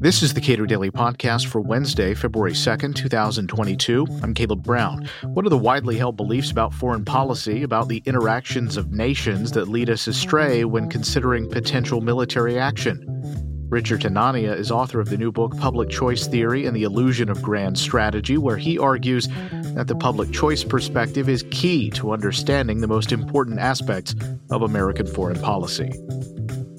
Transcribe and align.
This 0.00 0.22
is 0.22 0.34
the 0.34 0.40
Cato 0.40 0.66
Daily 0.66 0.90
Podcast 0.90 1.46
for 1.46 1.60
Wednesday, 1.60 2.12
February 2.14 2.54
2nd, 2.54 2.96
2022. 2.96 4.04
I'm 4.22 4.34
Caleb 4.34 4.64
Brown. 4.64 5.08
What 5.22 5.46
are 5.46 5.48
the 5.48 5.56
widely 5.56 5.96
held 5.96 6.16
beliefs 6.16 6.50
about 6.50 6.74
foreign 6.74 7.04
policy, 7.04 7.62
about 7.62 7.86
the 7.86 8.02
interactions 8.04 8.76
of 8.76 8.90
nations 8.90 9.52
that 9.52 9.68
lead 9.68 9.88
us 9.88 10.08
astray 10.08 10.64
when 10.64 10.88
considering 10.88 11.48
potential 11.48 12.00
military 12.00 12.58
action? 12.58 13.06
Richard 13.68 14.00
Hanania 14.00 14.54
is 14.54 14.70
author 14.70 15.00
of 15.00 15.08
the 15.08 15.16
new 15.16 15.32
book 15.32 15.56
Public 15.56 15.88
Choice 15.88 16.26
Theory 16.26 16.66
and 16.66 16.76
the 16.76 16.82
Illusion 16.82 17.30
of 17.30 17.40
Grand 17.40 17.78
Strategy, 17.78 18.36
where 18.36 18.58
he 18.58 18.78
argues 18.78 19.28
that 19.74 19.86
the 19.86 19.94
public 19.94 20.30
choice 20.30 20.62
perspective 20.62 21.28
is 21.28 21.44
key 21.52 21.90
to 21.92 22.12
understanding 22.12 22.80
the 22.80 22.88
most 22.88 23.12
important 23.12 23.60
aspects 23.60 24.14
of 24.50 24.60
American 24.60 25.06
foreign 25.06 25.40
policy. 25.40 25.90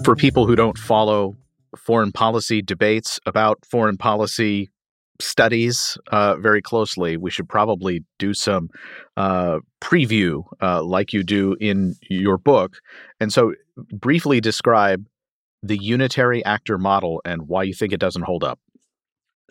For 0.04 0.18
people 0.18 0.46
who 0.46 0.56
don't 0.56 0.78
follow 0.78 1.38
foreign 1.78 2.12
policy 2.12 2.62
debates 2.62 3.22
about 3.26 3.66
foreign 3.66 3.96
policy 3.96 4.70
studies 5.22 5.98
uh, 6.12 6.36
very 6.36 6.62
closely, 6.62 7.16
we 7.16 7.32
should 7.32 7.48
probably 7.48 8.04
do 8.20 8.34
some 8.34 8.70
uh, 9.16 9.60
preview 9.82 10.44
uh, 10.62 10.84
like 10.84 11.14
you 11.14 11.24
do 11.24 11.56
in 11.62 11.96
your 12.10 12.38
book. 12.38 12.82
And 13.22 13.32
so, 13.32 13.54
briefly 13.94 14.42
describe 14.42 15.06
the 15.62 15.78
unitary 15.78 16.44
actor 16.44 16.78
model 16.78 17.22
and 17.24 17.48
why 17.48 17.64
you 17.64 17.74
think 17.74 17.94
it 17.94 18.00
doesn't 18.00 18.24
hold 18.24 18.44
up. 18.44 18.60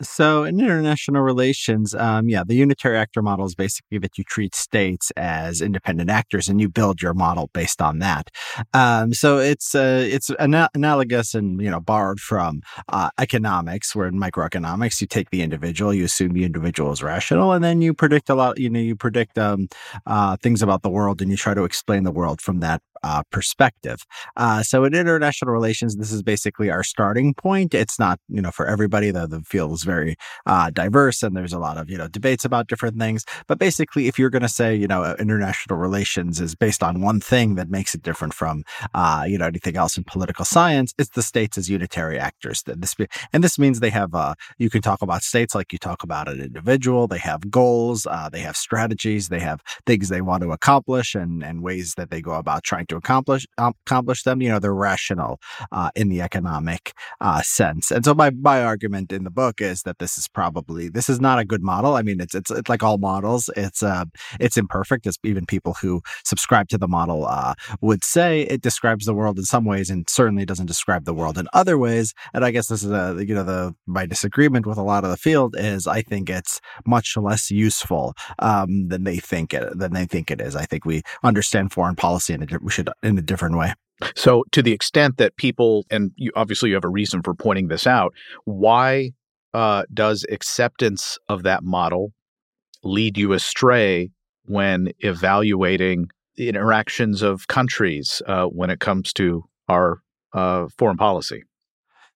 So, 0.02 0.44
in 0.44 0.58
international 0.58 1.22
relations, 1.22 1.94
um, 1.94 2.28
yeah, 2.28 2.42
the 2.44 2.54
unitary 2.54 2.96
actor 2.98 3.22
model 3.22 3.46
is 3.46 3.54
basically 3.54 3.98
that 3.98 4.18
you 4.18 4.24
treat 4.24 4.54
states 4.54 5.12
as 5.16 5.60
independent 5.60 6.10
actors, 6.10 6.48
and 6.48 6.60
you 6.60 6.68
build 6.68 7.00
your 7.00 7.14
model 7.14 7.50
based 7.52 7.80
on 7.80 7.98
that. 8.00 8.28
Um, 8.74 9.12
so 9.12 9.38
it's 9.38 9.74
uh, 9.74 10.04
it's 10.08 10.30
ana- 10.38 10.70
analogous 10.74 11.34
and 11.34 11.60
you 11.60 11.70
know 11.70 11.80
borrowed 11.80 12.20
from 12.20 12.62
uh, 12.88 13.10
economics, 13.18 13.94
where 13.94 14.08
in 14.08 14.14
microeconomics 14.18 15.00
you 15.00 15.06
take 15.06 15.30
the 15.30 15.42
individual, 15.42 15.94
you 15.94 16.04
assume 16.04 16.32
the 16.32 16.44
individual 16.44 16.90
is 16.92 17.02
rational, 17.02 17.52
and 17.52 17.62
then 17.62 17.80
you 17.80 17.94
predict 17.94 18.28
a 18.30 18.34
lot. 18.34 18.58
You 18.58 18.70
know, 18.70 18.80
you 18.80 18.96
predict 18.96 19.38
um, 19.38 19.68
uh, 20.06 20.36
things 20.42 20.62
about 20.62 20.82
the 20.82 20.90
world, 20.90 21.22
and 21.22 21.30
you 21.30 21.36
try 21.36 21.54
to 21.54 21.64
explain 21.64 22.04
the 22.04 22.12
world 22.12 22.40
from 22.40 22.60
that 22.60 22.82
uh, 23.02 23.22
perspective. 23.30 24.04
Uh, 24.36 24.62
so 24.62 24.84
in 24.84 24.94
international 24.94 25.52
relations, 25.52 25.96
this 25.96 26.12
is 26.12 26.22
basically 26.22 26.70
our 26.70 26.84
starting 26.84 27.34
point. 27.34 27.74
It's 27.74 27.98
not, 27.98 28.18
you 28.28 28.40
know, 28.40 28.50
for 28.50 28.66
everybody. 28.66 29.10
The, 29.10 29.26
the 29.26 29.40
field 29.42 29.72
is 29.72 29.82
very 29.82 30.16
uh, 30.46 30.70
diverse 30.70 31.22
and 31.22 31.36
there's 31.36 31.52
a 31.52 31.58
lot 31.58 31.78
of, 31.78 31.90
you 31.90 31.98
know, 31.98 32.08
debates 32.08 32.44
about 32.44 32.68
different 32.68 32.98
things. 32.98 33.24
But 33.46 33.58
basically, 33.58 34.08
if 34.08 34.18
you're 34.18 34.30
going 34.30 34.42
to 34.42 34.48
say, 34.48 34.74
you 34.74 34.86
know, 34.86 35.14
international 35.18 35.78
relations 35.78 36.40
is 36.40 36.54
based 36.54 36.82
on 36.82 37.00
one 37.00 37.20
thing 37.20 37.56
that 37.56 37.70
makes 37.70 37.94
it 37.94 38.02
different 38.02 38.34
from, 38.34 38.64
uh, 38.94 39.24
you 39.26 39.38
know, 39.38 39.46
anything 39.46 39.76
else 39.76 39.96
in 39.96 40.04
political 40.04 40.44
science, 40.44 40.94
it's 40.98 41.10
the 41.10 41.22
states 41.22 41.58
as 41.58 41.68
unitary 41.68 42.18
actors. 42.18 42.62
This, 42.66 42.94
and 43.32 43.42
this 43.42 43.58
means 43.58 43.80
they 43.80 43.90
have, 43.90 44.14
uh, 44.14 44.34
you 44.58 44.70
can 44.70 44.82
talk 44.82 45.02
about 45.02 45.22
states 45.22 45.54
like 45.54 45.72
you 45.72 45.78
talk 45.78 46.02
about 46.02 46.28
an 46.28 46.40
individual. 46.40 47.06
They 47.06 47.18
have 47.18 47.50
goals, 47.50 48.06
uh, 48.06 48.28
they 48.30 48.40
have 48.40 48.56
strategies, 48.56 49.28
they 49.28 49.40
have 49.40 49.62
things 49.86 50.08
they 50.08 50.20
want 50.20 50.42
to 50.42 50.52
accomplish 50.52 51.14
and, 51.14 51.42
and 51.42 51.62
ways 51.62 51.94
that 51.96 52.10
they 52.10 52.20
go 52.20 52.34
about 52.34 52.64
trying 52.64 52.86
to 52.86 52.91
to 52.92 52.98
accomplish 52.98 53.46
um, 53.58 53.74
accomplish 53.86 54.22
them. 54.22 54.40
You 54.40 54.50
know, 54.50 54.58
they're 54.58 54.74
rational 54.74 55.40
uh, 55.72 55.90
in 55.94 56.08
the 56.08 56.20
economic 56.20 56.92
uh, 57.20 57.42
sense. 57.42 57.90
And 57.90 58.04
so 58.04 58.14
my 58.14 58.30
my 58.30 58.62
argument 58.62 59.12
in 59.12 59.24
the 59.24 59.30
book 59.30 59.60
is 59.60 59.82
that 59.82 59.98
this 59.98 60.18
is 60.18 60.28
probably 60.28 60.88
this 60.88 61.08
is 61.08 61.20
not 61.20 61.38
a 61.38 61.44
good 61.44 61.62
model. 61.62 61.94
I 61.94 62.02
mean, 62.02 62.20
it's 62.20 62.34
it's, 62.34 62.50
it's 62.50 62.68
like 62.68 62.82
all 62.82 62.98
models. 62.98 63.50
It's 63.56 63.82
uh 63.82 64.04
it's 64.38 64.56
imperfect, 64.56 65.06
as 65.06 65.18
even 65.24 65.46
people 65.46 65.74
who 65.74 66.02
subscribe 66.24 66.68
to 66.68 66.78
the 66.78 66.88
model 66.88 67.26
uh, 67.26 67.54
would 67.80 68.04
say. 68.04 68.42
It 68.42 68.62
describes 68.62 69.06
the 69.06 69.14
world 69.14 69.38
in 69.38 69.44
some 69.44 69.64
ways, 69.64 69.90
and 69.90 70.08
certainly 70.08 70.44
doesn't 70.44 70.66
describe 70.66 71.04
the 71.04 71.14
world 71.14 71.38
in 71.38 71.48
other 71.52 71.78
ways. 71.78 72.14
And 72.34 72.44
I 72.44 72.50
guess 72.50 72.68
this 72.68 72.82
is 72.82 72.90
a 72.90 73.24
you 73.26 73.34
know 73.34 73.44
the 73.44 73.74
my 73.86 74.06
disagreement 74.06 74.66
with 74.66 74.78
a 74.78 74.82
lot 74.82 75.04
of 75.04 75.10
the 75.10 75.16
field 75.16 75.54
is 75.58 75.86
I 75.86 76.02
think 76.02 76.28
it's 76.28 76.60
much 76.86 77.16
less 77.16 77.50
useful 77.50 78.14
um, 78.38 78.88
than 78.88 79.04
they 79.04 79.18
think 79.18 79.54
it 79.54 79.78
than 79.78 79.92
they 79.92 80.06
think 80.06 80.30
it 80.30 80.40
is. 80.40 80.54
I 80.56 80.66
think 80.66 80.84
we 80.84 81.02
understand 81.22 81.72
foreign 81.72 81.96
policy 81.96 82.34
and 82.34 82.42
we 82.60 82.70
should 82.70 82.81
it 82.88 82.94
in 83.02 83.18
a 83.18 83.22
different 83.22 83.56
way. 83.56 83.74
So, 84.16 84.44
to 84.52 84.62
the 84.62 84.72
extent 84.72 85.18
that 85.18 85.36
people, 85.36 85.86
and 85.90 86.10
you, 86.16 86.32
obviously 86.34 86.70
you 86.70 86.74
have 86.74 86.84
a 86.84 86.88
reason 86.88 87.22
for 87.22 87.34
pointing 87.34 87.68
this 87.68 87.86
out, 87.86 88.14
why 88.44 89.12
uh, 89.54 89.84
does 89.92 90.24
acceptance 90.30 91.18
of 91.28 91.42
that 91.44 91.62
model 91.62 92.12
lead 92.82 93.16
you 93.16 93.32
astray 93.32 94.10
when 94.44 94.92
evaluating 95.00 96.08
the 96.36 96.48
interactions 96.48 97.22
of 97.22 97.46
countries 97.48 98.22
uh, 98.26 98.46
when 98.46 98.70
it 98.70 98.80
comes 98.80 99.12
to 99.12 99.44
our 99.68 100.00
uh, 100.32 100.66
foreign 100.76 100.96
policy? 100.96 101.44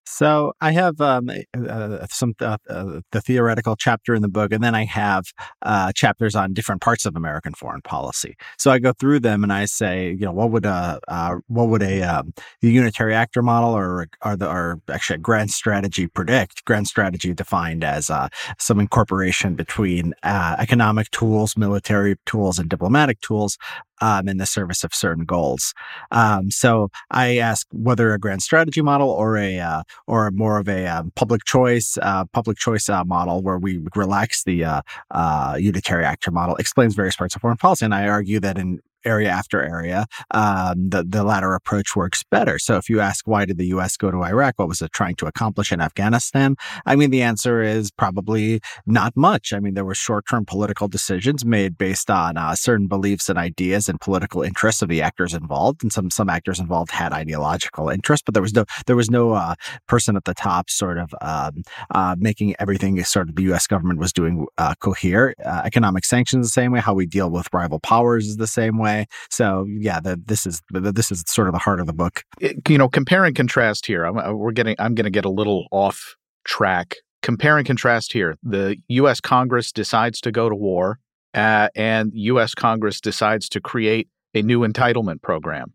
So 0.07 0.53
I 0.61 0.71
have 0.71 1.01
um, 1.01 1.29
uh, 1.69 2.07
some 2.09 2.35
uh, 2.41 2.59
uh, 2.71 3.01
the 3.11 3.21
theoretical 3.21 3.75
chapter 3.75 4.15
in 4.15 4.23
the 4.23 4.29
book, 4.29 4.53
and 4.53 4.63
then 4.63 4.75
I 4.75 4.85
have 4.85 5.25
uh, 5.63 5.93
chapters 5.93 6.37
on 6.37 6.53
different 6.53 6.81
parts 6.81 7.05
of 7.07 7.17
American 7.17 7.55
foreign 7.55 7.83
policy. 7.83 8.37
So 8.57 8.71
I 8.71 8.79
go 8.79 8.93
through 8.93 9.21
them 9.21 9.43
and 9.43 9.53
I 9.53 9.65
say, 9.65 10.11
you 10.11 10.25
know, 10.25 10.33
what 10.33 10.53
would 10.53 10.65
a 10.65 11.01
uh, 11.09 11.37
what 11.49 11.69
would 11.69 11.83
a 11.83 12.03
um, 12.03 12.33
unitary 12.63 13.15
actor 13.15 13.43
model 13.43 13.71
or 13.71 14.07
or 14.25 14.37
the 14.37 14.49
or 14.49 14.81
actually 14.89 15.17
a 15.17 15.19
grand 15.19 15.51
strategy 15.51 16.07
predict? 16.07 16.65
Grand 16.65 16.87
strategy 16.87 17.35
defined 17.35 17.83
as 17.83 18.09
uh, 18.09 18.29
some 18.59 18.79
incorporation 18.79 19.57
between 19.57 20.15
economic 20.23 21.11
tools, 21.11 21.57
military 21.57 22.17
tools, 22.27 22.59
and 22.61 22.71
diplomatic 22.71 23.21
tools 23.23 23.59
um, 24.01 24.29
in 24.29 24.37
the 24.37 24.47
service 24.47 24.85
of 24.85 24.95
certain 24.95 25.25
goals. 25.25 25.75
Um, 26.11 26.51
so 26.51 26.91
I 27.11 27.39
ask 27.39 27.67
whether 27.73 28.13
a 28.13 28.19
grand 28.19 28.43
strategy 28.43 28.83
model 28.83 29.11
or 29.11 29.37
a 29.37 29.59
uh, 29.59 29.83
or 30.07 30.31
more 30.31 30.59
of 30.59 30.69
a 30.69 30.87
um, 30.87 31.13
public 31.15 31.45
choice 31.45 31.99
uh, 32.03 32.25
public 32.27 32.59
choice 32.59 32.89
uh, 32.89 33.05
model 33.05 33.43
where 33.43 33.59
we 33.59 33.81
relax 33.95 34.45
the 34.45 34.65
uh, 34.65 34.83
uh, 35.11 35.57
unitary 35.59 36.05
actor 36.05 36.31
model 36.31 36.57
explains 36.57 36.95
various 36.95 37.17
parts 37.17 37.35
of 37.35 37.41
foreign 37.41 37.57
policy, 37.57 37.85
and 37.85 37.95
I 37.95 38.09
argue 38.09 38.41
that 38.41 38.59
in 38.59 38.81
area 39.07 39.31
after 39.31 39.63
area, 39.63 40.07
um, 40.33 40.91
the, 40.91 41.05
the 41.05 41.25
latter 41.25 41.55
approach 41.55 41.95
works 41.95 42.23
better. 42.31 42.59
So 42.59 42.77
if 42.77 42.91
you 42.91 43.01
ask 43.01 43.27
why 43.27 43.45
did 43.45 43.59
the 43.59 43.67
U.S. 43.69 43.97
go 43.97 44.11
to 44.11 44.25
Iraq, 44.25 44.59
what 44.59 44.69
was 44.69 44.83
it 44.83 44.93
trying 44.93 45.15
to 45.17 45.27
accomplish 45.27 45.73
in 45.73 45.81
Afghanistan? 45.81 46.57
I 46.85 46.97
mean, 46.97 47.11
the 47.11 47.23
answer 47.23 47.63
is 47.63 47.91
probably 47.91 48.61
not 48.87 49.17
much. 49.17 49.53
I 49.53 49.61
mean, 49.61 49.75
there 49.75 49.85
were 49.85 49.95
short-term 49.95 50.45
political 50.45 50.89
decisions 50.89 51.45
made 51.45 51.79
based 51.79 52.11
on 52.11 52.37
uh, 52.37 52.55
certain 52.55 52.89
beliefs 52.89 53.29
and 53.29 53.39
ideas 53.39 53.89
and 53.89 54.01
political 54.01 54.43
interests 54.43 54.83
of 54.83 54.89
the 54.89 55.03
actors 55.03 55.35
involved, 55.35 55.83
and 55.83 55.93
some 55.93 56.11
some 56.11 56.29
actors 56.29 56.59
involved 56.59 56.91
had 56.91 57.13
ideological 57.13 57.89
interests, 57.89 58.25
but 58.25 58.35
there 58.35 58.43
was 58.43 58.55
no 58.55 58.65
there 58.87 58.97
was 58.97 59.11
no 59.11 59.33
uh, 59.33 59.55
person 59.87 60.17
at 60.17 60.25
the 60.25 60.35
top 60.35 60.69
sort 60.69 60.99
of 60.99 61.15
um, 61.21 61.63
uh, 61.95 62.17
making 62.19 62.55
everything 62.59 63.03
sort 63.05 63.29
of 63.29 63.37
the 63.37 63.43
U.S. 63.45 63.67
government 63.67 64.01
was 64.01 64.13
doing 64.13 64.47
uh, 64.59 64.75
cohere. 64.81 65.35
Uh, 65.45 65.63
economic 65.65 66.05
sanctions 66.05 66.47
the 66.47 66.51
same 66.51 66.73
way. 66.73 66.81
How 66.81 66.95
we 66.95 67.07
deal 67.07 67.31
with 67.31 67.49
rival 67.53 67.79
powers 67.79 68.27
is 68.27 68.37
the 68.37 68.47
same 68.47 68.79
way 68.79 68.96
So 69.31 69.67
yeah, 69.69 70.01
the, 70.01 70.21
this 70.25 70.47
is 70.47 70.63
the, 70.71 70.93
this 70.93 71.13
is 71.13 71.25
sort 71.27 71.49
of 71.49 71.53
the 71.53 71.59
heart 71.59 71.81
of 71.81 71.87
the 71.87 71.93
book. 71.93 72.25
It, 72.41 72.57
you 72.69 72.79
know, 72.79 72.89
compare 72.89 73.25
and 73.25 73.37
contrast 73.37 73.87
here. 73.87 74.05
I'm, 74.05 74.17
uh, 74.17 74.33
we're 74.33 74.53
getting. 74.53 74.77
I'm 74.79 74.95
going 74.95 75.05
to 75.05 75.11
get 75.11 75.25
a 75.25 75.31
little 75.31 75.67
off 75.71 76.17
track. 76.45 76.97
Compare 77.23 77.59
and 77.59 77.67
contrast 77.67 78.13
here. 78.13 78.37
The 78.43 78.77
U.S. 78.89 79.21
Congress 79.21 79.73
decides 79.73 80.21
to 80.23 80.33
go 80.33 80.49
to 80.49 80.55
war, 80.55 80.99
uh, 81.35 81.69
and 81.75 82.13
U.S. 82.15 82.55
Congress 82.55 83.01
decides 83.01 83.49
to 83.51 83.61
create 83.61 84.09
a 84.35 84.43
new 84.43 84.61
entitlement 84.61 85.23
program. 85.23 85.73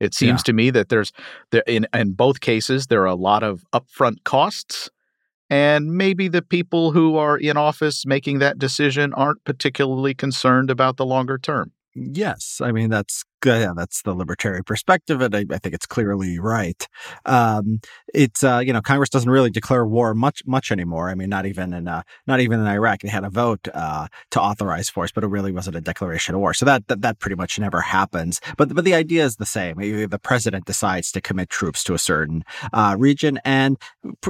It 0.00 0.14
seems 0.14 0.40
yeah. 0.40 0.44
to 0.44 0.52
me 0.52 0.70
that 0.70 0.88
there's 0.88 1.12
there 1.50 1.62
in 1.66 1.86
in 1.94 2.12
both 2.12 2.40
cases 2.40 2.88
there 2.88 3.02
are 3.02 3.06
a 3.06 3.14
lot 3.14 3.42
of 3.42 3.64
upfront 3.72 4.24
costs 4.24 4.90
and 5.50 5.94
maybe 5.94 6.28
the 6.28 6.42
people 6.42 6.92
who 6.92 7.16
are 7.16 7.36
in 7.36 7.56
office 7.56 8.06
making 8.06 8.38
that 8.38 8.58
decision 8.58 9.12
aren't 9.14 9.44
particularly 9.44 10.14
concerned 10.14 10.70
about 10.70 10.96
the 10.96 11.06
longer 11.06 11.38
term. 11.38 11.72
Yes, 11.94 12.60
I 12.62 12.72
mean 12.72 12.90
that's 12.90 13.24
yeah, 13.44 13.72
that's 13.76 14.02
the 14.02 14.14
libertarian 14.14 14.64
perspective, 14.64 15.20
and 15.20 15.34
I, 15.34 15.44
I 15.50 15.58
think 15.58 15.74
it's 15.74 15.86
clearly 15.86 16.38
right. 16.38 16.86
Um, 17.26 17.80
it's 18.12 18.42
uh, 18.42 18.62
you 18.64 18.72
know 18.72 18.80
Congress 18.80 19.10
doesn't 19.10 19.30
really 19.30 19.50
declare 19.50 19.86
war 19.86 20.14
much 20.14 20.42
much 20.46 20.70
anymore. 20.70 21.10
I 21.10 21.14
mean, 21.14 21.28
not 21.28 21.46
even 21.46 21.72
in 21.72 21.88
uh, 21.88 22.02
not 22.26 22.40
even 22.40 22.60
in 22.60 22.66
Iraq, 22.66 23.00
they 23.00 23.08
had 23.08 23.24
a 23.24 23.30
vote 23.30 23.68
uh, 23.74 24.08
to 24.30 24.40
authorize 24.40 24.88
force, 24.88 25.12
but 25.12 25.24
it 25.24 25.28
really 25.28 25.52
wasn't 25.52 25.76
a 25.76 25.80
declaration 25.80 26.34
of 26.34 26.40
war. 26.40 26.54
So 26.54 26.64
that, 26.66 26.88
that 26.88 27.02
that 27.02 27.18
pretty 27.18 27.36
much 27.36 27.58
never 27.58 27.80
happens. 27.80 28.40
But 28.56 28.74
but 28.74 28.84
the 28.84 28.94
idea 28.94 29.24
is 29.24 29.36
the 29.36 29.46
same. 29.46 29.76
The 29.78 30.20
president 30.22 30.66
decides 30.66 31.12
to 31.12 31.20
commit 31.20 31.50
troops 31.50 31.84
to 31.84 31.94
a 31.94 31.98
certain 31.98 32.44
uh, 32.72 32.96
region, 32.98 33.40
and 33.44 33.76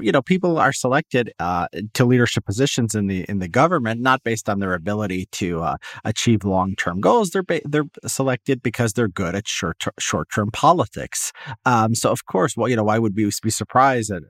you 0.00 0.12
know 0.12 0.22
people 0.22 0.58
are 0.58 0.72
selected 0.72 1.32
uh, 1.38 1.68
to 1.94 2.04
leadership 2.04 2.44
positions 2.44 2.94
in 2.94 3.06
the 3.06 3.24
in 3.28 3.38
the 3.38 3.48
government 3.48 4.00
not 4.00 4.22
based 4.22 4.48
on 4.48 4.60
their 4.60 4.74
ability 4.74 5.26
to 5.32 5.62
uh, 5.62 5.76
achieve 6.04 6.44
long 6.44 6.74
term 6.76 7.00
goals. 7.00 7.30
They're 7.30 7.42
ba- 7.42 7.60
they're 7.64 7.88
selected 8.06 8.62
because 8.62 8.92
they're 8.92 9.03
they're 9.04 9.24
good 9.24 9.34
at 9.34 9.46
short 9.46 9.82
short 9.98 10.28
term 10.34 10.50
politics. 10.50 11.32
Um, 11.64 11.94
so 11.94 12.10
of 12.10 12.24
course, 12.26 12.56
well, 12.56 12.68
you 12.68 12.76
know, 12.76 12.84
why 12.84 12.98
would 12.98 13.14
we 13.14 13.30
be 13.42 13.50
surprised 13.50 14.10
at, 14.10 14.22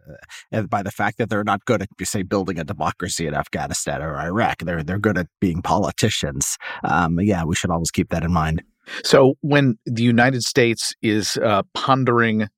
uh, 0.53 0.63
by 0.63 0.83
the 0.83 0.91
fact 0.91 1.19
that 1.19 1.31
they're 1.31 1.45
not 1.45 1.65
good 1.65 1.83
at 1.83 1.89
say 2.03 2.23
building 2.23 2.59
a 2.59 2.65
democracy 2.65 3.27
in 3.27 3.35
Afghanistan 3.35 4.03
or 4.03 4.17
Iraq? 4.17 4.59
They're 4.59 4.83
they're 4.83 4.99
good 4.99 5.19
at 5.19 5.29
being 5.41 5.63
politicians. 5.63 6.59
Um, 6.83 7.21
yeah, 7.21 7.45
we 7.45 7.55
should 7.55 7.71
always 7.71 7.91
keep 7.91 8.11
that 8.11 8.25
in 8.25 8.33
mind. 8.33 8.63
So 9.05 9.35
when 9.41 9.79
the 9.87 10.03
United 10.03 10.43
States 10.43 10.95
is 11.01 11.39
uh, 11.39 11.63
pondering 11.73 12.49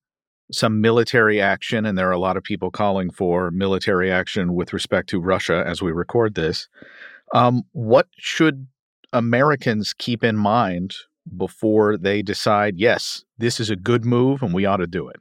some 0.52 0.80
military 0.80 1.40
action, 1.40 1.84
and 1.84 1.98
there 1.98 2.08
are 2.08 2.12
a 2.12 2.18
lot 2.18 2.36
of 2.36 2.42
people 2.42 2.70
calling 2.70 3.10
for 3.10 3.50
military 3.50 4.10
action 4.10 4.54
with 4.54 4.72
respect 4.72 5.08
to 5.10 5.20
Russia 5.20 5.64
as 5.66 5.82
we 5.82 5.92
record 5.92 6.34
this. 6.34 6.68
Um, 7.34 7.62
what 7.72 8.06
should 8.16 8.68
Americans 9.12 9.92
keep 9.92 10.22
in 10.22 10.36
mind 10.36 10.94
before 11.36 11.96
they 11.96 12.22
decide, 12.22 12.78
yes, 12.78 13.24
this 13.38 13.60
is 13.60 13.70
a 13.70 13.76
good 13.76 14.04
move 14.04 14.42
and 14.42 14.54
we 14.54 14.66
ought 14.66 14.78
to 14.78 14.86
do 14.86 15.08
it? 15.08 15.16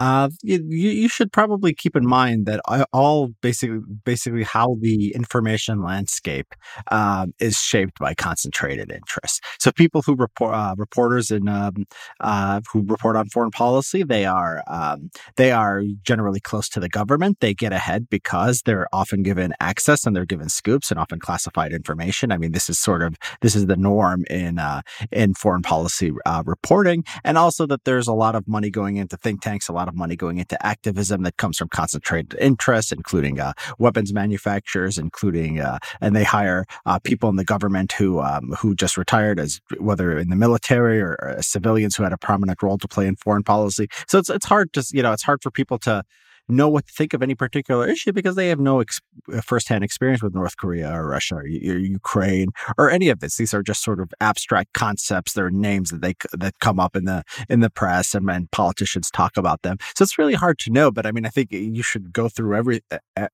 Uh, 0.00 0.28
you, 0.42 0.64
you 0.68 1.08
should 1.08 1.32
probably 1.32 1.74
keep 1.74 1.96
in 1.96 2.06
mind 2.06 2.46
that 2.46 2.60
all 2.92 3.30
basically 3.40 3.80
basically 4.04 4.44
how 4.44 4.76
the 4.80 5.12
information 5.12 5.82
landscape 5.82 6.54
um, 6.92 7.34
is 7.40 7.56
shaped 7.56 7.98
by 7.98 8.14
concentrated 8.14 8.92
interest. 8.92 9.42
So 9.58 9.72
people 9.72 10.02
who 10.02 10.14
report 10.14 10.54
uh, 10.54 10.74
reporters 10.78 11.32
in 11.32 11.48
um, 11.48 11.86
uh, 12.20 12.60
who 12.72 12.84
report 12.86 13.16
on 13.16 13.28
foreign 13.28 13.50
policy, 13.50 14.04
they 14.04 14.24
are 14.24 14.62
um, 14.68 15.10
they 15.36 15.50
are 15.50 15.82
generally 16.02 16.40
close 16.40 16.68
to 16.70 16.80
the 16.80 16.88
government. 16.88 17.40
They 17.40 17.52
get 17.52 17.72
ahead 17.72 18.08
because 18.08 18.62
they're 18.62 18.86
often 18.92 19.24
given 19.24 19.52
access 19.58 20.06
and 20.06 20.14
they're 20.14 20.24
given 20.24 20.48
scoops 20.48 20.92
and 20.92 21.00
often 21.00 21.18
classified 21.18 21.72
information. 21.72 22.30
I 22.30 22.38
mean, 22.38 22.52
this 22.52 22.70
is 22.70 22.78
sort 22.78 23.02
of 23.02 23.16
this 23.40 23.56
is 23.56 23.66
the 23.66 23.76
norm 23.76 24.24
in 24.30 24.60
uh, 24.60 24.82
in 25.10 25.34
foreign 25.34 25.62
policy 25.62 26.12
uh, 26.24 26.44
reporting, 26.46 27.02
and 27.24 27.36
also 27.36 27.66
that 27.66 27.82
there's 27.84 28.06
a 28.06 28.14
lot 28.14 28.36
of 28.36 28.46
money 28.46 28.70
going 28.70 28.96
into 28.96 29.16
think 29.16 29.42
tanks, 29.42 29.68
a 29.68 29.72
lot 29.72 29.87
of 29.88 29.94
money 29.94 30.16
going 30.16 30.38
into 30.38 30.64
activism 30.64 31.22
that 31.22 31.36
comes 31.36 31.58
from 31.58 31.68
concentrated 31.68 32.38
interests, 32.40 32.92
including 32.92 33.40
uh, 33.40 33.52
weapons 33.78 34.12
manufacturers, 34.12 34.98
including 34.98 35.60
uh, 35.60 35.78
and 36.00 36.14
they 36.14 36.24
hire 36.24 36.66
uh, 36.86 36.98
people 36.98 37.28
in 37.28 37.36
the 37.36 37.44
government 37.44 37.92
who 37.92 38.20
um, 38.20 38.54
who 38.58 38.74
just 38.74 38.96
retired 38.96 39.40
as 39.40 39.60
whether 39.78 40.18
in 40.18 40.28
the 40.28 40.36
military 40.36 41.00
or, 41.00 41.16
or 41.20 41.36
civilians 41.40 41.96
who 41.96 42.02
had 42.02 42.12
a 42.12 42.18
prominent 42.18 42.62
role 42.62 42.78
to 42.78 42.88
play 42.88 43.06
in 43.06 43.16
foreign 43.16 43.42
policy. 43.42 43.88
So 44.06 44.18
it's 44.18 44.30
it's 44.30 44.46
hard 44.46 44.72
to 44.74 44.84
you 44.92 45.02
know 45.02 45.12
it's 45.12 45.22
hard 45.22 45.42
for 45.42 45.50
people 45.50 45.78
to 45.80 46.04
know 46.48 46.68
what 46.68 46.86
to 46.86 46.92
think 46.92 47.14
of 47.14 47.22
any 47.22 47.34
particular 47.34 47.86
issue 47.86 48.12
because 48.12 48.36
they 48.36 48.48
have 48.48 48.60
no 48.60 48.80
ex- 48.80 49.00
uh, 49.32 49.40
firsthand 49.40 49.84
experience 49.84 50.22
with 50.22 50.34
North 50.34 50.56
Korea 50.56 50.92
or 50.92 51.08
Russia 51.08 51.36
or, 51.36 51.40
or, 51.40 51.44
Ukraine 51.44 52.48
or 52.76 52.90
any 52.90 53.08
of 53.08 53.20
this. 53.20 53.36
These 53.36 53.54
are 53.54 53.62
just 53.62 53.82
sort 53.82 54.00
of 54.00 54.12
abstract 54.20 54.72
concepts. 54.72 55.32
They're 55.32 55.50
names 55.50 55.90
that 55.90 56.02
they 56.02 56.14
that 56.32 56.58
come 56.60 56.80
up 56.80 56.96
in 56.96 57.04
the 57.04 57.22
in 57.48 57.60
the 57.60 57.70
press 57.70 58.14
and, 58.14 58.28
and 58.30 58.50
politicians 58.50 59.10
talk 59.10 59.36
about 59.36 59.62
them. 59.62 59.76
So 59.96 60.02
it's 60.02 60.18
really 60.18 60.34
hard 60.34 60.58
to 60.60 60.70
know. 60.70 60.90
But 60.90 61.06
I 61.06 61.12
mean, 61.12 61.26
I 61.26 61.30
think 61.30 61.52
you 61.52 61.82
should 61.82 62.12
go 62.12 62.28
through 62.28 62.56
every 62.56 62.80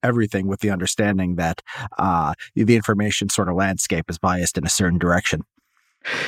everything 0.02 0.46
with 0.46 0.60
the 0.60 0.70
understanding 0.70 1.36
that 1.36 1.62
uh, 1.98 2.34
the 2.54 2.76
information 2.76 3.28
sort 3.28 3.48
of 3.48 3.56
landscape 3.56 4.10
is 4.10 4.18
biased 4.18 4.58
in 4.58 4.64
a 4.64 4.70
certain 4.70 4.98
direction. 4.98 5.42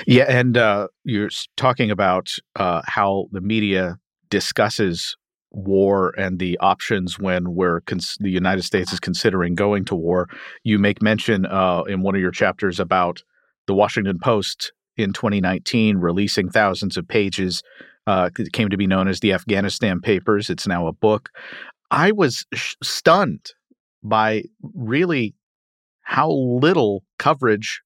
Yeah, 0.07 0.25
and 0.29 0.57
uh, 0.57 0.89
you're 1.05 1.29
talking 1.57 1.91
about 1.91 2.35
uh, 2.57 2.83
how 2.87 3.27
the 3.33 3.41
media 3.41 3.99
discusses 4.31 5.17
war 5.57 6.13
and 6.19 6.39
the 6.39 6.59
options 6.59 7.19
when 7.19 7.55
we're 7.55 7.81
cons- 7.81 8.19
the 8.21 8.31
United 8.31 8.63
States 8.63 8.93
is 8.93 9.01
considering 9.01 9.55
going 9.55 9.85
to 9.87 9.95
war. 9.95 10.29
You 10.63 10.79
make 10.79 11.01
mention 11.01 11.47
uh, 11.47 11.83
in 11.89 12.03
one 12.03 12.15
of 12.15 12.21
your 12.21 12.31
chapters 12.31 12.79
about 12.79 13.23
the 13.67 13.75
Washington 13.75 14.19
Post 14.19 14.73
in 14.97 15.13
2019 15.13 15.97
releasing 15.97 16.51
thousands 16.51 16.97
of 16.97 17.09
pages. 17.09 17.63
Uh, 18.07 18.31
it 18.39 18.53
came 18.53 18.69
to 18.69 18.77
be 18.77 18.87
known 18.87 19.09
as 19.09 19.21
the 19.21 19.33
Afghanistan 19.33 20.01
Papers. 20.01 20.51
It's 20.51 20.67
now 20.67 20.87
a 20.87 20.93
book. 20.93 21.31
I 21.91 22.13
was 22.13 22.45
sh- 22.55 22.75
stunned 22.83 23.53
by 24.03 24.45
really 24.63 25.35
how 26.03 26.31
little 26.31 27.03
coverage 27.19 27.83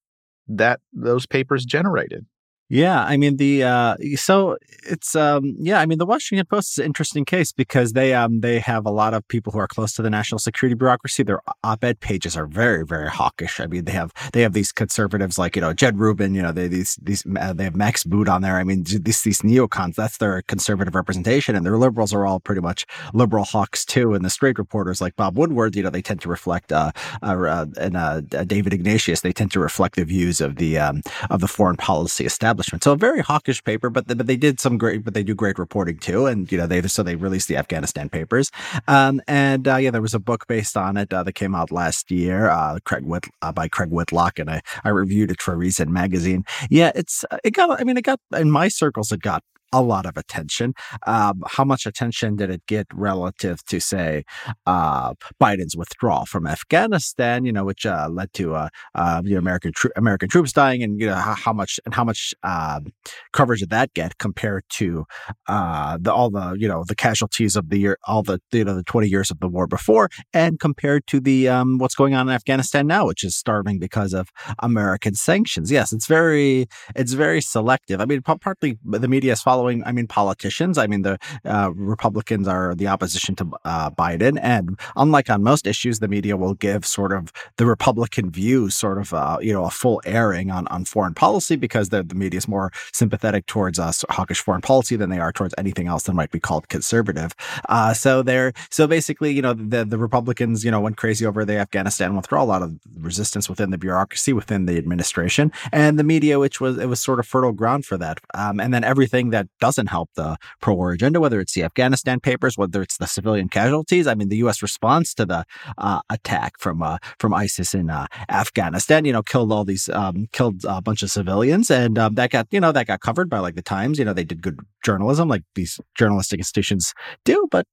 that 0.47 0.81
those 0.93 1.25
papers 1.25 1.65
generated. 1.65 2.25
Yeah, 2.71 3.03
I 3.03 3.17
mean 3.17 3.35
the 3.35 3.65
uh, 3.65 3.97
so 4.15 4.57
it's 4.89 5.13
um, 5.13 5.57
yeah, 5.59 5.81
I 5.81 5.85
mean 5.85 5.97
the 5.97 6.05
Washington 6.05 6.45
Post 6.45 6.71
is 6.71 6.77
an 6.77 6.85
interesting 6.85 7.25
case 7.25 7.51
because 7.51 7.91
they 7.91 8.13
um 8.13 8.39
they 8.39 8.59
have 8.59 8.85
a 8.85 8.89
lot 8.89 9.13
of 9.13 9.27
people 9.27 9.51
who 9.51 9.59
are 9.59 9.67
close 9.67 9.91
to 9.95 10.01
the 10.01 10.09
national 10.09 10.39
security 10.39 10.73
bureaucracy. 10.73 11.23
Their 11.23 11.41
op-ed 11.65 11.99
pages 11.99 12.37
are 12.37 12.45
very 12.45 12.85
very 12.85 13.09
hawkish. 13.09 13.59
I 13.59 13.65
mean 13.65 13.83
they 13.83 13.91
have 13.91 14.13
they 14.31 14.41
have 14.41 14.53
these 14.53 14.71
conservatives 14.71 15.37
like 15.37 15.57
you 15.57 15.61
know 15.61 15.73
Jen 15.73 15.97
Rubin, 15.97 16.33
you 16.33 16.41
know 16.41 16.53
they 16.53 16.69
these 16.69 16.97
these 17.01 17.25
uh, 17.37 17.51
they 17.51 17.65
have 17.65 17.75
Max 17.75 18.05
Boot 18.05 18.29
on 18.29 18.41
there. 18.41 18.55
I 18.55 18.63
mean 18.63 18.83
these 18.83 19.21
these 19.23 19.41
neocons 19.41 19.95
that's 19.95 20.15
their 20.15 20.41
conservative 20.43 20.95
representation, 20.95 21.57
and 21.57 21.65
their 21.65 21.77
liberals 21.77 22.13
are 22.13 22.25
all 22.25 22.39
pretty 22.39 22.61
much 22.61 22.85
liberal 23.13 23.43
hawks 23.43 23.83
too. 23.83 24.13
And 24.13 24.23
the 24.23 24.29
straight 24.29 24.57
reporters 24.57 25.01
like 25.01 25.17
Bob 25.17 25.37
Woodward, 25.37 25.75
you 25.75 25.83
know 25.83 25.89
they 25.89 26.01
tend 26.01 26.21
to 26.21 26.29
reflect 26.29 26.71
uh, 26.71 26.93
uh, 27.21 27.35
uh 27.35 27.65
and 27.77 27.97
uh, 27.97 28.21
David 28.21 28.71
Ignatius, 28.71 29.19
they 29.19 29.33
tend 29.33 29.51
to 29.51 29.59
reflect 29.59 29.97
the 29.97 30.05
views 30.05 30.39
of 30.39 30.55
the 30.55 30.77
um, 30.77 31.01
of 31.29 31.41
the 31.41 31.49
foreign 31.49 31.75
policy 31.75 32.23
establishment 32.23 32.60
establishment. 32.61 32.83
So 32.83 32.93
a 32.93 32.95
very 32.95 33.21
hawkish 33.21 33.63
paper, 33.63 33.89
but 33.89 34.07
the, 34.07 34.15
but 34.15 34.27
they 34.27 34.37
did 34.37 34.59
some 34.59 34.77
great, 34.77 35.03
but 35.03 35.13
they 35.13 35.23
do 35.23 35.35
great 35.35 35.57
reporting 35.59 35.97
too. 35.97 36.25
And 36.25 36.51
you 36.51 36.57
know 36.57 36.67
they 36.67 36.81
so 36.83 37.03
they 37.03 37.15
released 37.15 37.47
the 37.47 37.57
Afghanistan 37.57 38.09
papers. 38.09 38.51
Um, 38.87 39.21
and 39.27 39.67
uh, 39.67 39.77
yeah, 39.77 39.91
there 39.91 40.01
was 40.01 40.13
a 40.13 40.19
book 40.19 40.47
based 40.47 40.77
on 40.77 40.97
it 40.97 41.13
uh, 41.13 41.23
that 41.23 41.33
came 41.33 41.55
out 41.55 41.71
last 41.71 42.11
year, 42.11 42.49
uh, 42.49 42.79
Craig 42.85 43.03
Whit, 43.03 43.25
uh, 43.41 43.51
by 43.51 43.67
Craig 43.67 43.89
Whitlock, 43.89 44.39
and 44.39 44.49
I 44.49 44.61
I 44.83 44.89
reviewed 44.89 45.31
it 45.31 45.41
for 45.41 45.55
Reason 45.55 45.91
magazine. 45.91 46.43
Yeah, 46.69 46.91
it's 46.95 47.25
it 47.43 47.51
got 47.51 47.79
I 47.79 47.83
mean 47.83 47.97
it 47.97 48.03
got 48.03 48.19
in 48.35 48.51
my 48.51 48.67
circles 48.67 49.11
it 49.11 49.21
got 49.21 49.43
a 49.73 49.81
lot 49.81 50.05
of 50.05 50.17
attention. 50.17 50.73
Um, 51.07 51.43
how 51.47 51.63
much 51.63 51.85
attention 51.85 52.35
did 52.35 52.49
it 52.49 52.65
get 52.67 52.87
relative 52.93 53.63
to, 53.65 53.79
say, 53.79 54.23
uh, 54.65 55.13
Biden's 55.41 55.75
withdrawal 55.75 56.25
from 56.25 56.47
Afghanistan? 56.47 57.45
You 57.45 57.53
know, 57.53 57.65
which 57.65 57.85
uh, 57.85 58.09
led 58.11 58.33
to 58.33 58.55
uh, 58.55 58.69
uh 58.95 59.21
American 59.25 59.71
tro- 59.73 59.91
American 59.95 60.29
troops 60.29 60.51
dying, 60.51 60.83
and 60.83 60.99
you 60.99 61.07
know 61.07 61.15
how, 61.15 61.35
how 61.35 61.53
much 61.53 61.79
and 61.85 61.93
how 61.93 62.03
much 62.03 62.33
um, 62.43 62.91
coverage 63.33 63.61
did 63.61 63.69
that 63.69 63.93
get 63.93 64.17
compared 64.17 64.63
to 64.69 65.05
uh, 65.47 65.97
the 65.99 66.13
all 66.13 66.29
the 66.29 66.55
you 66.59 66.67
know 66.67 66.83
the 66.87 66.95
casualties 66.95 67.55
of 67.55 67.69
the 67.69 67.77
year, 67.77 67.97
all 68.05 68.23
the 68.23 68.39
you 68.51 68.63
know 68.63 68.75
the 68.75 68.83
twenty 68.83 69.07
years 69.07 69.31
of 69.31 69.39
the 69.39 69.47
war 69.47 69.67
before, 69.67 70.09
and 70.33 70.59
compared 70.59 71.07
to 71.07 71.19
the 71.19 71.47
um, 71.47 71.77
what's 71.77 71.95
going 71.95 72.13
on 72.13 72.27
in 72.27 72.33
Afghanistan 72.33 72.87
now, 72.87 73.07
which 73.07 73.23
is 73.23 73.37
starving 73.37 73.79
because 73.79 74.13
of 74.13 74.29
American 74.59 75.15
sanctions. 75.15 75.71
Yes, 75.71 75.93
it's 75.93 76.07
very 76.07 76.67
it's 76.95 77.13
very 77.13 77.41
selective. 77.41 78.01
I 78.01 78.05
mean, 78.05 78.21
partly 78.21 78.77
the 78.83 79.07
media 79.07 79.33
is 79.33 79.41
following 79.41 79.60
following, 79.61 79.83
I 79.85 79.91
mean, 79.91 80.07
politicians. 80.07 80.79
I 80.79 80.87
mean, 80.87 81.03
the 81.03 81.19
uh, 81.45 81.69
Republicans 81.75 82.47
are 82.47 82.73
the 82.73 82.87
opposition 82.87 83.35
to 83.35 83.51
uh, 83.63 83.91
Biden. 83.91 84.39
And 84.41 84.79
unlike 84.95 85.29
on 85.29 85.43
most 85.43 85.67
issues, 85.67 85.99
the 85.99 86.07
media 86.07 86.35
will 86.35 86.55
give 86.55 86.83
sort 86.83 87.13
of 87.13 87.31
the 87.57 87.67
Republican 87.67 88.31
view, 88.31 88.71
sort 88.71 88.97
of, 88.97 89.13
uh, 89.13 89.37
you 89.39 89.53
know, 89.53 89.65
a 89.65 89.69
full 89.69 90.01
airing 90.03 90.49
on, 90.49 90.65
on 90.69 90.83
foreign 90.83 91.13
policy 91.13 91.55
because 91.55 91.89
the, 91.89 92.01
the 92.01 92.15
media 92.15 92.39
is 92.39 92.47
more 92.47 92.71
sympathetic 92.91 93.45
towards 93.45 93.77
us 93.77 94.03
hawkish 94.09 94.41
foreign 94.41 94.61
policy 94.61 94.95
than 94.95 95.11
they 95.11 95.19
are 95.19 95.31
towards 95.31 95.53
anything 95.59 95.85
else 95.87 96.03
that 96.03 96.13
might 96.13 96.31
be 96.31 96.39
called 96.39 96.67
conservative. 96.69 97.35
Uh, 97.69 97.93
so 97.93 98.23
they're, 98.23 98.51
so 98.71 98.87
basically, 98.87 99.31
you 99.31 99.43
know, 99.43 99.53
the, 99.53 99.85
the 99.85 99.99
Republicans, 99.99 100.65
you 100.65 100.71
know, 100.71 100.81
went 100.81 100.97
crazy 100.97 101.23
over 101.23 101.45
the 101.45 101.57
Afghanistan 101.57 102.15
withdrawal, 102.15 102.47
a 102.47 102.49
lot 102.49 102.63
of 102.63 102.79
resistance 102.97 103.47
within 103.47 103.69
the 103.69 103.77
bureaucracy, 103.77 104.33
within 104.33 104.65
the 104.65 104.79
administration, 104.79 105.51
and 105.71 105.99
the 105.99 106.03
media, 106.03 106.39
which 106.39 106.59
was, 106.59 106.79
it 106.79 106.87
was 106.87 106.99
sort 106.99 107.19
of 107.19 107.27
fertile 107.27 107.51
ground 107.51 107.85
for 107.85 107.97
that. 107.99 108.19
Um, 108.33 108.59
and 108.59 108.73
then 108.73 108.83
everything 108.83 109.29
that 109.29 109.50
doesn't 109.59 109.87
help 109.87 110.09
the 110.15 110.37
pro 110.61 110.73
war 110.73 110.91
agenda, 110.91 111.19
whether 111.19 111.39
it's 111.39 111.53
the 111.53 111.63
Afghanistan 111.63 112.19
papers, 112.19 112.57
whether 112.57 112.81
it's 112.81 112.97
the 112.97 113.05
civilian 113.05 113.49
casualties. 113.49 114.07
I 114.07 114.15
mean, 114.15 114.29
the 114.29 114.37
U.S. 114.37 114.61
response 114.61 115.13
to 115.15 115.25
the 115.25 115.45
uh, 115.77 116.01
attack 116.09 116.53
from 116.59 116.81
uh, 116.81 116.97
from 117.19 117.33
ISIS 117.33 117.73
in 117.73 117.89
uh, 117.89 118.07
Afghanistan, 118.29 119.05
you 119.05 119.13
know, 119.13 119.23
killed 119.23 119.51
all 119.51 119.63
these, 119.63 119.89
um, 119.89 120.27
killed 120.31 120.65
a 120.67 120.81
bunch 120.81 121.03
of 121.03 121.11
civilians, 121.11 121.69
and 121.69 121.97
um, 121.97 122.15
that 122.15 122.31
got, 122.31 122.47
you 122.51 122.59
know, 122.59 122.71
that 122.71 122.87
got 122.87 123.01
covered 123.01 123.29
by 123.29 123.39
like 123.39 123.55
the 123.55 123.61
Times. 123.61 123.99
You 123.99 124.05
know, 124.05 124.13
they 124.13 124.23
did 124.23 124.41
good 124.41 124.59
journalism, 124.81 125.27
like 125.27 125.43
these 125.55 125.79
journalistic 125.95 126.39
institutions 126.39 126.93
do, 127.25 127.47
but 127.51 127.65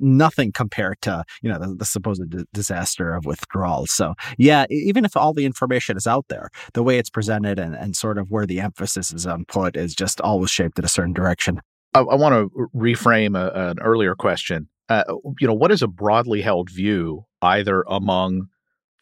nothing 0.00 0.52
compared 0.52 1.00
to 1.02 1.24
you 1.42 1.50
know 1.50 1.58
the, 1.58 1.74
the 1.74 1.84
supposed 1.84 2.28
d- 2.28 2.44
disaster 2.52 3.14
of 3.14 3.24
withdrawal. 3.24 3.86
So 3.86 4.14
yeah, 4.38 4.66
even 4.70 5.04
if 5.04 5.16
all 5.16 5.32
the 5.32 5.46
information 5.46 5.96
is 5.96 6.06
out 6.06 6.26
there, 6.28 6.50
the 6.74 6.82
way 6.82 6.98
it's 6.98 7.10
presented 7.10 7.58
and, 7.58 7.74
and 7.74 7.96
sort 7.96 8.18
of 8.18 8.30
where 8.30 8.46
the 8.46 8.60
emphasis 8.60 9.12
is 9.12 9.26
on 9.26 9.44
put 9.46 9.76
is 9.76 9.94
just 9.94 10.20
always 10.20 10.50
shaped 10.50 10.78
in 10.78 10.84
a 10.84 10.88
certain 10.88 11.12
direction. 11.12 11.60
I, 11.94 12.00
I 12.00 12.14
want 12.14 12.34
to 12.34 12.68
reframe 12.74 13.38
a, 13.38 13.70
an 13.70 13.78
earlier 13.80 14.14
question. 14.14 14.68
Uh, 14.88 15.04
you 15.40 15.46
know, 15.46 15.54
what 15.54 15.72
is 15.72 15.82
a 15.82 15.88
broadly 15.88 16.42
held 16.42 16.70
view 16.70 17.24
either 17.42 17.84
among 17.88 18.46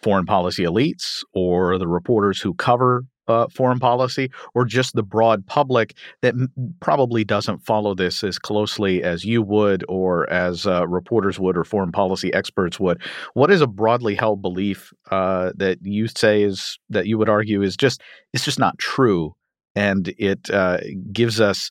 foreign 0.02 0.26
policy 0.26 0.64
elites 0.64 1.22
or 1.32 1.78
the 1.78 1.88
reporters 1.88 2.40
who 2.40 2.54
cover 2.54 3.04
uh, 3.28 3.46
foreign 3.48 3.78
policy 3.78 4.30
or 4.54 4.64
just 4.64 4.94
the 4.94 5.02
broad 5.02 5.46
public 5.46 5.96
that 6.22 6.34
m- 6.34 6.52
probably 6.80 7.24
doesn't 7.24 7.64
follow 7.64 7.94
this 7.94 8.22
as 8.24 8.38
closely 8.38 9.02
as 9.02 9.24
you 9.24 9.42
would 9.42 9.84
or 9.88 10.28
as 10.30 10.66
uh, 10.66 10.86
reporters 10.86 11.38
would 11.38 11.56
or 11.56 11.64
foreign 11.64 11.92
policy 11.92 12.32
experts 12.34 12.78
would. 12.78 13.00
What 13.34 13.50
is 13.50 13.60
a 13.60 13.66
broadly 13.66 14.14
held 14.14 14.42
belief 14.42 14.92
uh, 15.10 15.52
that 15.56 15.78
you 15.82 16.08
say 16.08 16.42
is 16.42 16.78
that 16.90 17.06
you 17.06 17.18
would 17.18 17.28
argue 17.28 17.62
is 17.62 17.76
just 17.76 18.02
it's 18.32 18.44
just 18.44 18.58
not 18.58 18.78
true 18.78 19.34
and 19.74 20.14
it 20.18 20.50
uh, 20.50 20.78
gives 21.12 21.40
us 21.40 21.70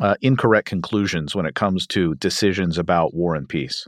uh, 0.00 0.14
incorrect 0.22 0.66
conclusions 0.68 1.34
when 1.34 1.46
it 1.46 1.54
comes 1.54 1.86
to 1.86 2.14
decisions 2.16 2.78
about 2.78 3.14
war 3.14 3.34
and 3.34 3.48
peace 3.48 3.86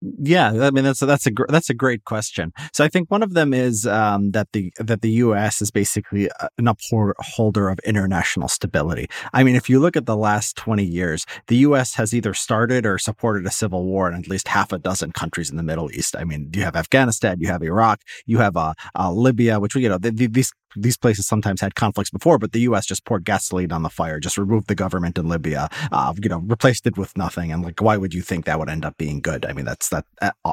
Yeah, 0.00 0.52
I 0.64 0.70
mean 0.70 0.84
that's 0.84 1.02
a, 1.02 1.06
that's 1.06 1.26
a 1.26 1.32
gr- 1.32 1.48
that's 1.48 1.70
a 1.70 1.74
great 1.74 2.04
question. 2.04 2.52
So 2.72 2.84
I 2.84 2.88
think 2.88 3.10
one 3.10 3.20
of 3.20 3.34
them 3.34 3.52
is 3.52 3.84
um, 3.84 4.30
that 4.30 4.46
the 4.52 4.72
that 4.78 5.02
the 5.02 5.10
U.S. 5.26 5.60
is 5.60 5.72
basically 5.72 6.30
an 6.56 6.68
upholder 6.68 7.68
of 7.68 7.80
international 7.80 8.46
stability. 8.46 9.08
I 9.32 9.42
mean, 9.42 9.56
if 9.56 9.68
you 9.68 9.80
look 9.80 9.96
at 9.96 10.06
the 10.06 10.16
last 10.16 10.54
twenty 10.56 10.84
years, 10.84 11.26
the 11.48 11.56
U.S. 11.68 11.94
has 11.94 12.14
either 12.14 12.32
started 12.32 12.86
or 12.86 12.96
supported 12.98 13.44
a 13.44 13.50
civil 13.50 13.84
war 13.86 14.08
in 14.08 14.14
at 14.16 14.28
least 14.28 14.46
half 14.46 14.72
a 14.72 14.78
dozen 14.78 15.10
countries 15.10 15.50
in 15.50 15.56
the 15.56 15.64
Middle 15.64 15.90
East. 15.90 16.14
I 16.16 16.22
mean, 16.22 16.48
you 16.54 16.62
have 16.62 16.76
Afghanistan, 16.76 17.40
you 17.40 17.48
have 17.48 17.64
Iraq, 17.64 18.00
you 18.24 18.38
have 18.38 18.56
uh, 18.56 18.74
uh, 18.96 19.10
Libya, 19.10 19.58
which 19.58 19.74
you 19.74 19.88
know 19.88 19.98
these 19.98 20.52
these 20.76 20.96
places 20.96 21.26
sometimes 21.26 21.60
had 21.60 21.74
conflicts 21.74 22.10
before, 22.10 22.38
but 22.38 22.52
the 22.52 22.60
U.S. 22.60 22.86
just 22.86 23.04
poured 23.04 23.24
gasoline 23.24 23.72
on 23.72 23.82
the 23.82 23.90
fire, 23.90 24.20
just 24.20 24.38
removed 24.38 24.68
the 24.68 24.74
government 24.74 25.18
in 25.18 25.28
Libya, 25.28 25.68
uh, 25.92 26.12
you 26.22 26.28
know, 26.28 26.38
replaced 26.38 26.86
it 26.86 26.96
with 26.96 27.16
nothing. 27.16 27.52
And 27.52 27.62
like, 27.62 27.80
why 27.80 27.96
would 27.96 28.14
you 28.14 28.22
think 28.22 28.44
that 28.44 28.58
would 28.58 28.68
end 28.68 28.84
up 28.84 28.96
being 28.96 29.20
good? 29.20 29.44
I 29.46 29.52
mean, 29.52 29.64
that's 29.64 29.88
that, 29.88 30.04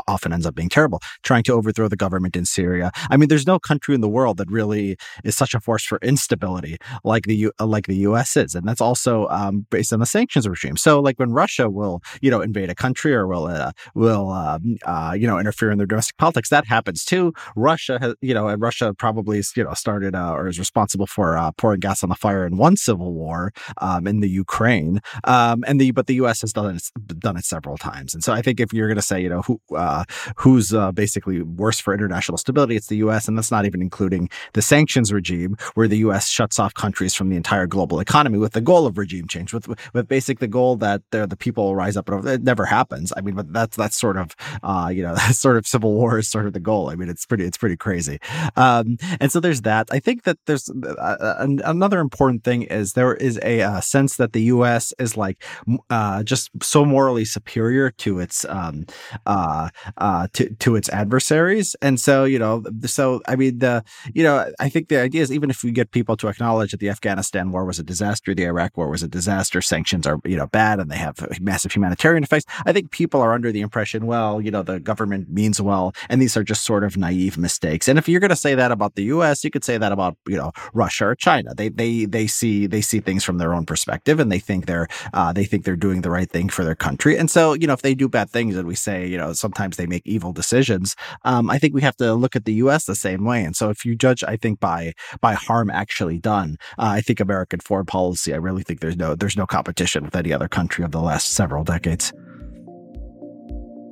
often 0.08 0.34
ends 0.34 0.46
up 0.46 0.56
being 0.56 0.70
terrible. 0.70 1.02
Trying 1.24 1.44
to 1.44 1.54
overthrow 1.54 1.88
the 1.88 1.96
government 1.96 2.36
in 2.36 2.46
Syria. 2.46 2.92
I 3.10 3.18
mean, 3.18 3.30
there's 3.30 3.48
no 3.48 3.60
country 3.60 3.96
in 3.96 4.02
the 4.02 4.10
world 4.10 4.38
that 4.38 4.50
really 4.50 4.98
is 5.24 5.36
such 5.36 5.54
a 5.54 5.60
force 5.60 5.84
for 5.84 6.00
instability 6.02 6.78
like 7.04 7.24
the 7.24 7.36
U, 7.36 7.52
like 7.60 7.88
the 7.88 7.96
U.S. 7.98 8.36
is, 8.38 8.56
and 8.56 8.68
that's 8.68 8.82
also 8.82 9.28
um, 9.28 9.66
based 9.70 9.94
on 9.94 10.00
the 10.00 10.06
sanctions 10.06 10.48
regime. 10.48 10.78
So, 10.78 11.00
like 11.00 11.20
when 11.20 11.32
Russia 11.32 11.70
will, 11.70 12.02
you 12.22 12.32
know, 12.32 12.42
invade 12.42 12.70
a 12.70 12.76
country 12.76 13.14
or 13.14 13.28
will 13.28 13.48
uh, 13.48 13.72
will 13.94 14.30
um, 14.32 14.78
uh, 14.86 15.16
you 15.18 15.28
know 15.28 15.40
interfere 15.40 15.72
in 15.72 15.78
their 15.78 15.88
domestic 15.88 16.18
politics, 16.18 16.50
that 16.50 16.66
happens 16.68 17.04
too. 17.04 17.34
Russia 17.56 17.98
has, 18.02 18.16
you 18.22 18.34
know, 18.34 18.48
and 18.48 18.62
Russia 18.62 18.94
probably 18.94 19.42
you 19.56 19.64
know 19.64 19.74
started 19.74 20.05
uh, 20.14 20.34
or 20.34 20.48
is 20.48 20.60
responsible 20.60 21.08
for 21.08 21.38
uh, 21.38 21.52
pouring 21.54 21.80
gas 21.80 22.04
on 22.04 22.10
the 22.10 22.16
fire 22.16 22.46
in 22.46 22.58
one 22.58 22.76
civil 22.78 23.14
war 23.14 23.54
um, 23.78 24.06
in 24.06 24.20
the 24.20 24.30
Ukraine. 24.30 25.00
Um, 25.24 25.64
and 25.68 25.80
the 25.80 25.92
but 25.92 26.08
the 26.08 26.16
U.S. 26.16 26.42
has 26.42 26.54
done 26.54 26.76
it 26.76 27.20
done 27.20 27.38
it 27.38 27.46
several 27.46 27.78
times. 27.78 28.14
And 28.14 28.24
so 28.24 28.34
I 28.34 28.42
think 28.42 28.60
if 28.60 28.74
you're 28.74 28.88
going 28.88 28.98
to 28.98 29.02
say 29.02 29.22
you 29.22 29.30
know 29.30 29.42
who 29.42 29.60
uh, 29.76 30.04
who's 30.38 30.74
uh, 30.74 30.92
basically 30.92 31.42
worse 31.42 31.80
for 31.80 31.94
international 31.94 32.38
stability, 32.38 32.76
it's 32.76 32.88
the 32.88 32.98
U.S. 32.98 33.28
And 33.28 33.38
that's 33.38 33.52
not 33.52 33.66
even 33.66 33.82
including 33.82 34.30
the 34.54 34.62
sanctions 34.62 35.12
regime, 35.14 35.56
where 35.76 35.88
the 35.88 35.98
U.S. 36.00 36.30
shuts 36.30 36.60
off 36.60 36.74
countries 36.74 37.14
from 37.14 37.30
the 37.30 37.38
entire 37.38 37.68
global 37.68 38.00
economy 38.00 38.38
with 38.38 38.54
the 38.54 38.62
goal 38.62 38.86
of 38.86 38.98
regime 38.98 39.28
change, 39.28 39.54
with 39.54 39.68
with 39.94 40.08
basic 40.08 40.40
the 40.40 40.48
goal 40.48 40.76
that 40.78 41.02
the 41.12 41.38
people 41.38 41.76
rise 41.76 41.96
up. 41.96 42.10
And 42.10 42.28
it 42.28 42.44
never 42.44 42.66
happens. 42.66 43.14
I 43.16 43.22
mean, 43.22 43.36
but 43.36 43.52
that's 43.54 43.78
that's 43.78 43.98
sort 43.98 44.18
of 44.18 44.36
uh, 44.64 44.92
you 44.94 45.04
know 45.04 45.16
sort 45.32 45.58
of 45.58 45.66
civil 45.66 45.94
war 45.94 46.20
is 46.20 46.28
sort 46.28 46.46
of 46.46 46.54
the 46.54 46.60
goal. 46.60 46.90
I 46.90 46.96
mean, 46.96 47.10
it's 47.10 47.26
pretty 47.26 47.46
it's 47.46 47.58
pretty 47.58 47.78
crazy. 47.78 48.20
Um, 48.56 48.98
and 49.20 49.32
so 49.32 49.40
there's 49.40 49.62
that. 49.62 49.88
I 49.96 50.00
think 50.00 50.24
that 50.24 50.38
there's 50.46 50.70
uh, 50.70 51.36
another 51.40 52.02
important 52.02 52.44
thing 52.44 52.64
is 52.64 52.94
there 52.94 53.16
is 53.16 53.40
a 53.42 53.62
uh, 53.62 53.80
sense 53.80 54.18
that 54.18 54.34
the 54.34 54.44
U.S. 54.56 54.94
is 55.00 55.16
like 55.16 55.42
uh, 55.90 56.22
just 56.24 56.50
so 56.62 56.84
morally 56.84 57.24
superior 57.24 57.92
to 57.92 58.20
its 58.20 58.44
um, 58.50 58.88
uh, 59.26 59.70
uh, 59.96 60.28
to 60.34 60.54
to 60.56 60.76
its 60.76 60.90
adversaries, 60.90 61.78
and 61.82 61.98
so 61.98 62.26
you 62.26 62.38
know, 62.38 62.62
so 62.86 63.22
I 63.26 63.38
mean, 63.38 63.60
the 63.60 63.86
you 64.14 64.24
know, 64.24 64.52
I 64.60 64.68
think 64.68 64.90
the 64.90 65.00
idea 65.00 65.22
is 65.22 65.32
even 65.32 65.50
if 65.50 65.64
we 65.64 65.72
get 65.72 65.92
people 65.92 66.18
to 66.18 66.28
acknowledge 66.28 66.72
that 66.72 66.82
the 66.82 66.90
Afghanistan 66.90 67.54
war 67.54 67.64
was 67.64 67.80
a 67.80 67.84
disaster, 67.84 68.36
the 68.36 68.44
Iraq 68.44 68.76
war 68.76 68.90
was 68.90 69.02
a 69.02 69.08
disaster, 69.08 69.62
sanctions 69.62 70.06
are 70.06 70.20
you 70.26 70.36
know 70.36 70.48
bad, 70.48 70.82
and 70.82 70.92
they 70.92 70.98
have 70.98 71.16
massive 71.40 71.72
humanitarian 71.72 72.22
effects. 72.22 72.46
I 72.66 72.74
think 72.74 72.92
people 72.92 73.22
are 73.22 73.32
under 73.32 73.54
the 73.54 73.62
impression, 73.62 74.08
well, 74.08 74.42
you 74.42 74.52
know, 74.52 74.62
the 74.62 74.82
government 74.82 75.30
means 75.30 75.62
well, 75.62 75.94
and 76.10 76.22
these 76.22 76.36
are 76.36 76.44
just 76.44 76.66
sort 76.66 76.84
of 76.84 76.98
naive 76.98 77.38
mistakes. 77.38 77.88
And 77.88 77.98
if 77.98 78.10
you're 78.10 78.20
going 78.20 78.30
to 78.30 78.36
say 78.36 78.56
that 78.56 78.74
about 78.74 78.96
the 78.96 79.04
U.S., 79.16 79.46
you 79.46 79.52
could 79.52 79.64
say 79.64 79.78
that 79.86 79.92
about 79.92 80.18
you 80.28 80.38
know 80.38 80.52
Russia 80.74 81.06
or 81.08 81.16
China. 81.16 81.54
They 81.54 81.70
they 81.70 82.06
they 82.06 82.28
see 82.28 82.68
they 82.68 82.82
see 82.82 83.00
things 83.00 83.24
from 83.24 83.38
their 83.38 83.54
own 83.54 83.66
perspective, 83.66 84.20
and 84.20 84.32
they 84.32 84.40
think 84.40 84.66
they're 84.66 84.88
uh, 85.14 85.32
they 85.32 85.46
think 85.46 85.64
they're 85.64 85.76
doing 85.76 86.02
the 86.02 86.10
right 86.10 86.30
thing 86.30 86.50
for 86.50 86.64
their 86.64 86.76
country. 86.76 87.18
And 87.18 87.30
so 87.30 87.54
you 87.54 87.68
know 87.68 87.74
if 87.74 87.82
they 87.82 87.96
do 87.96 88.10
bad 88.10 88.30
things, 88.30 88.56
and 88.58 88.68
we 88.68 88.76
say 88.76 89.06
you 89.06 89.18
know 89.18 89.34
sometimes 89.34 89.78
they 89.78 89.86
make 89.86 90.06
evil 90.06 90.34
decisions, 90.34 90.96
um, 91.24 91.50
I 91.50 91.60
think 91.60 91.74
we 91.74 91.82
have 91.82 91.98
to 91.98 92.14
look 92.16 92.36
at 92.36 92.46
the 92.46 92.54
U.S. 92.66 92.86
the 92.86 92.96
same 92.96 93.24
way. 93.26 93.44
And 93.44 93.56
so 93.56 93.70
if 93.70 93.86
you 93.86 93.96
judge, 93.96 94.24
I 94.24 94.38
think 94.38 94.60
by 94.60 94.94
by 95.22 95.34
harm 95.34 95.70
actually 95.70 96.20
done, 96.20 96.58
uh, 96.80 96.94
I 96.98 97.02
think 97.02 97.20
American 97.20 97.60
foreign 97.60 97.86
policy, 97.86 98.34
I 98.34 98.38
really 98.38 98.64
think 98.64 98.80
there's 98.80 98.98
no 98.98 99.14
there's 99.16 99.38
no 99.38 99.46
competition 99.46 100.04
with 100.04 100.16
any 100.16 100.34
other 100.34 100.48
country 100.48 100.84
of 100.84 100.92
the 100.92 101.02
last 101.02 101.34
several 101.34 101.64
decades. 101.64 102.12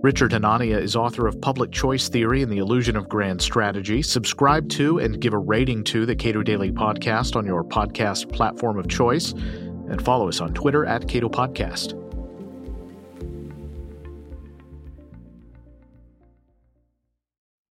Richard 0.04 0.32
Hanania 0.32 0.82
is 0.82 0.98
author 0.98 1.28
of 1.28 1.40
Public 1.40 1.72
Choice 1.72 2.10
Theory 2.10 2.42
and 2.42 2.52
the 2.52 2.58
Illusion 2.58 2.98
of 2.98 3.08
Grand 3.08 3.42
Strategy. 3.42 4.02
Subscribe 4.02 4.68
to 4.72 5.00
and 5.00 5.22
give 5.22 5.34
a 5.34 5.38
rating 5.38 5.82
to 5.86 6.06
the 6.06 6.14
Cato 6.14 6.44
Daily 6.44 6.74
Podcast 6.74 7.38
on 7.38 7.46
your 7.46 7.64
podcast 7.64 8.30
platform 8.34 8.78
of 8.78 8.90
choice, 8.90 9.32
and 9.32 10.04
follow 10.04 10.28
us 10.28 10.42
on 10.42 10.54
Twitter 10.54 10.86
at 10.86 11.08
Cato 11.08 11.30
Podcast. 11.30 12.03